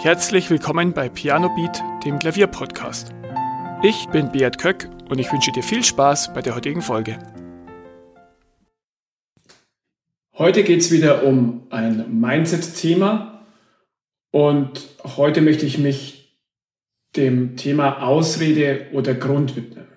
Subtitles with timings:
[0.00, 3.12] Herzlich willkommen bei Piano Beat, dem Klavierpodcast.
[3.82, 7.18] Ich bin Beat Köck und ich wünsche dir viel Spaß bei der heutigen Folge.
[10.34, 13.44] Heute geht es wieder um ein Mindset-Thema
[14.30, 16.38] und heute möchte ich mich
[17.16, 19.88] dem Thema Ausrede oder Grund widmen.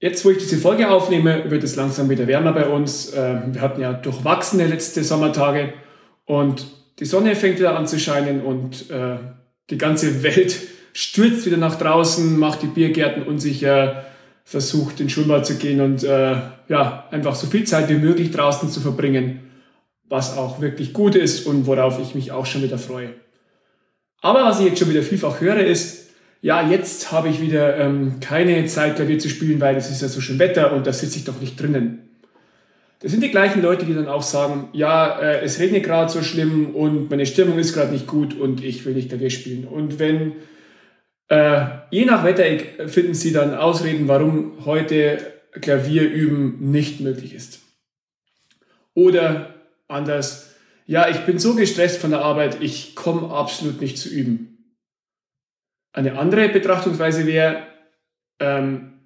[0.00, 3.14] Jetzt, wo ich diese Folge aufnehme, wird es langsam wieder wärmer bei uns.
[3.14, 5.72] Ähm, wir hatten ja durchwachsene letzte Sommertage
[6.24, 9.16] und die Sonne fängt wieder an zu scheinen und äh,
[9.70, 10.54] die ganze Welt
[10.92, 14.04] stürzt wieder nach draußen, macht die Biergärten unsicher,
[14.44, 16.36] versucht in den Schwimmbad zu gehen und äh,
[16.68, 19.40] ja, einfach so viel Zeit wie möglich draußen zu verbringen,
[20.08, 23.14] was auch wirklich gut ist und worauf ich mich auch schon wieder freue.
[24.20, 26.10] Aber was ich jetzt schon wieder vielfach höre, ist,
[26.42, 30.08] ja, jetzt habe ich wieder ähm, keine Zeit, Klavier zu spielen, weil es ist ja
[30.08, 32.09] so schön Wetter und da sitze ich doch nicht drinnen.
[33.00, 36.22] Das sind die gleichen Leute, die dann auch sagen, ja, äh, es regnet gerade so
[36.22, 39.66] schlimm und meine Stimmung ist gerade nicht gut und ich will nicht Klavier spielen.
[39.66, 40.34] Und wenn,
[41.28, 42.44] äh, je nach Wetter
[42.88, 45.18] finden sie dann Ausreden, warum heute
[45.62, 47.60] Klavier üben nicht möglich ist.
[48.92, 49.54] Oder
[49.88, 54.74] anders, ja, ich bin so gestresst von der Arbeit, ich komme absolut nicht zu üben.
[55.92, 57.66] Eine andere Betrachtungsweise wäre,
[58.40, 59.00] ähm,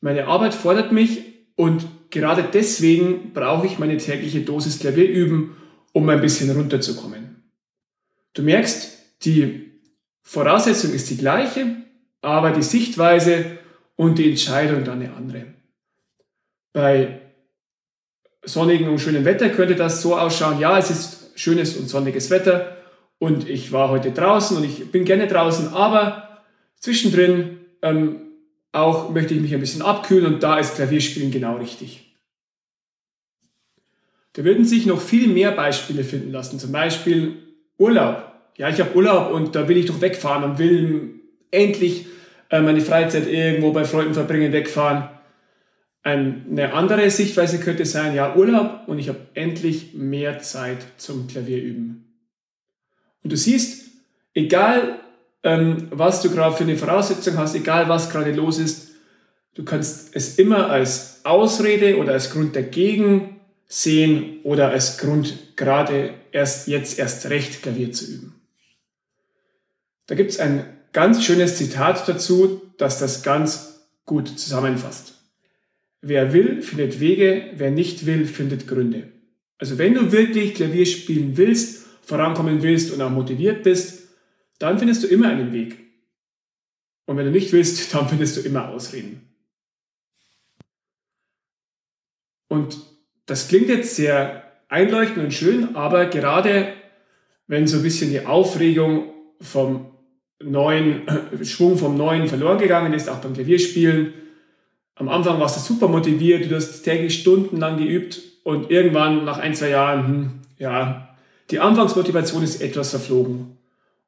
[0.00, 1.22] meine Arbeit fordert mich
[1.54, 5.56] und Gerade deswegen brauche ich meine tägliche Dosis Klavier üben,
[5.92, 7.42] um ein bisschen runterzukommen.
[8.34, 9.72] Du merkst, die
[10.22, 11.74] Voraussetzung ist die gleiche,
[12.22, 13.58] aber die Sichtweise
[13.96, 15.46] und die Entscheidung dann eine andere.
[16.72, 17.20] Bei
[18.44, 22.76] sonnigem und schönem Wetter könnte das so ausschauen, ja, es ist schönes und sonniges Wetter
[23.18, 26.44] und ich war heute draußen und ich bin gerne draußen, aber
[26.78, 28.20] zwischendrin ähm,
[28.70, 32.03] auch möchte ich mich ein bisschen abkühlen und da ist Klavierspielen genau richtig.
[34.34, 36.58] Da würden sich noch viel mehr Beispiele finden lassen.
[36.58, 37.36] Zum Beispiel
[37.78, 38.32] Urlaub.
[38.56, 41.20] Ja, ich habe Urlaub und da will ich doch wegfahren und will
[41.50, 42.06] endlich
[42.50, 45.08] äh, meine Freizeit irgendwo bei Freunden verbringen, wegfahren.
[46.02, 52.04] Eine andere Sichtweise könnte sein, ja, Urlaub und ich habe endlich mehr Zeit zum Klavierüben.
[53.22, 53.86] Und du siehst,
[54.34, 55.00] egal
[55.42, 58.90] ähm, was du gerade für eine Voraussetzung hast, egal was gerade los ist,
[59.54, 63.33] du kannst es immer als Ausrede oder als Grund dagegen
[63.74, 68.40] sehen oder als Grund, gerade erst jetzt erst recht Klavier zu üben.
[70.06, 75.14] Da gibt es ein ganz schönes Zitat dazu, das das ganz gut zusammenfasst.
[76.02, 79.10] Wer will, findet Wege, wer nicht will, findet Gründe.
[79.58, 84.04] Also wenn du wirklich Klavier spielen willst, vorankommen willst und auch motiviert bist,
[84.60, 85.80] dann findest du immer einen Weg.
[87.06, 89.28] Und wenn du nicht willst, dann findest du immer Ausreden.
[92.46, 92.93] Und
[93.26, 96.68] das klingt jetzt sehr einleuchtend und schön, aber gerade
[97.46, 99.86] wenn so ein bisschen die Aufregung vom
[100.42, 101.02] neuen
[101.42, 104.14] Schwung vom neuen verloren gegangen ist, auch beim Klavierspielen.
[104.96, 109.54] Am Anfang warst du super motiviert, du hast täglich stundenlang geübt und irgendwann nach ein,
[109.54, 111.16] zwei Jahren, hm, ja,
[111.50, 113.58] die Anfangsmotivation ist etwas verflogen.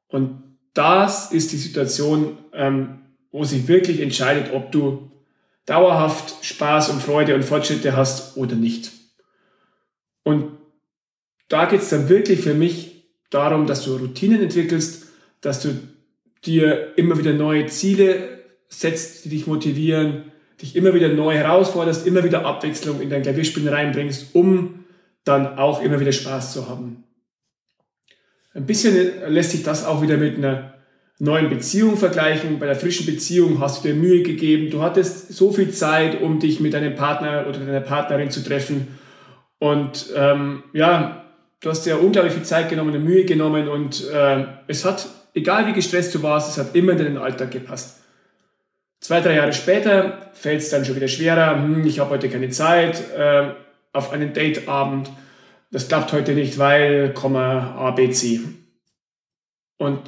[0.07, 2.99] Und das ist die Situation, ähm,
[3.31, 5.11] wo sich wirklich entscheidet, ob du
[5.65, 8.91] dauerhaft Spaß und Freude und Fortschritte hast oder nicht.
[10.27, 10.57] Und
[11.47, 15.05] da geht es dann wirklich für mich darum, dass du Routinen entwickelst,
[15.39, 15.69] dass du
[16.45, 22.25] dir immer wieder neue Ziele setzt, die dich motivieren, dich immer wieder neu herausforderst, immer
[22.25, 24.83] wieder Abwechslung in dein Klavierspielen reinbringst, um
[25.23, 27.05] dann auch immer wieder Spaß zu haben.
[28.53, 30.73] Ein bisschen lässt sich das auch wieder mit einer
[31.19, 32.59] neuen Beziehung vergleichen.
[32.59, 36.39] Bei der frischen Beziehung hast du dir Mühe gegeben, du hattest so viel Zeit, um
[36.41, 38.87] dich mit deinem Partner oder deiner Partnerin zu treffen
[39.59, 41.25] und ähm, ja,
[41.61, 45.67] du hast dir unglaublich viel Zeit genommen und Mühe genommen und äh, es hat, egal
[45.67, 48.01] wie gestresst du warst, es hat immer in deinen Alltag gepasst.
[48.99, 52.49] Zwei, drei Jahre später fällt es dann schon wieder schwerer, hm, ich habe heute keine
[52.49, 53.51] Zeit äh,
[53.93, 55.09] auf einen Dateabend,
[55.71, 58.39] das klappt heute nicht, weil, A, B, C.
[59.77, 59.99] Und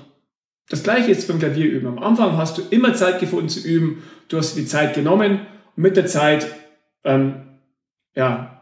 [0.69, 1.87] das gleiche ist beim Klavierüben.
[1.87, 5.41] Am Anfang hast du immer Zeit gefunden zu üben, du hast die Zeit genommen
[5.75, 6.47] und mit der Zeit
[7.03, 7.57] ähm,
[8.15, 8.58] ja,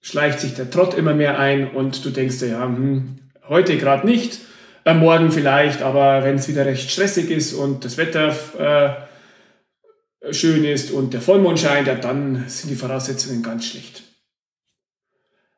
[0.00, 3.16] schleicht sich der Trott immer mehr ein und du denkst dir, ja, hm,
[3.48, 4.40] heute gerade nicht,
[4.84, 9.08] äh, morgen vielleicht, aber wenn es wieder recht stressig ist und das Wetter
[10.20, 14.02] äh, schön ist und der Vollmond scheint, ja, dann sind die Voraussetzungen ganz schlecht.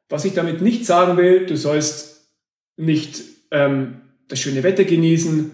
[0.09, 2.31] Was ich damit nicht sagen will, du sollst
[2.77, 5.51] nicht ähm, das schöne Wetter genießen.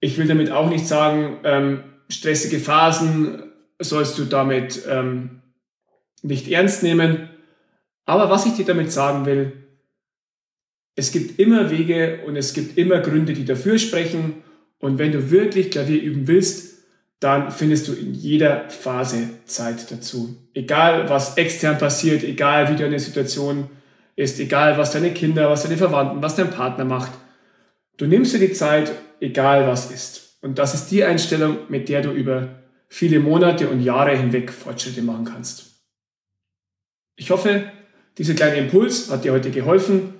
[0.00, 3.42] Ich will damit auch nicht sagen, ähm, stressige Phasen
[3.80, 5.42] sollst du damit ähm,
[6.22, 7.30] nicht ernst nehmen.
[8.08, 9.52] Aber was ich dir damit sagen will,
[10.98, 14.42] Es gibt immer Wege und es gibt immer Gründe, die dafür sprechen.
[14.80, 16.82] Und wenn du wirklich Klavier üben willst,
[17.20, 20.36] dann findest du in jeder Phase Zeit dazu.
[20.54, 23.70] Egal, was extern passiert, egal, wie deine Situation
[24.16, 27.12] ist, egal, was deine Kinder, was deine Verwandten, was dein Partner macht.
[27.96, 28.90] Du nimmst dir die Zeit,
[29.20, 30.38] egal was ist.
[30.42, 32.48] Und das ist die Einstellung, mit der du über
[32.88, 35.84] viele Monate und Jahre hinweg Fortschritte machen kannst.
[37.14, 37.70] Ich hoffe,
[38.18, 40.14] dieser kleine Impuls hat dir heute geholfen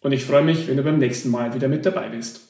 [0.00, 2.40] und ich freue mich, wenn du beim nächsten Mal wieder mit dabei bist.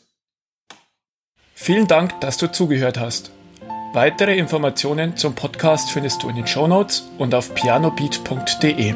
[1.54, 3.30] Vielen Dank, dass du zugehört hast.
[3.92, 8.94] Weitere Informationen zum Podcast findest du in den Show Notes und auf pianobeat.de.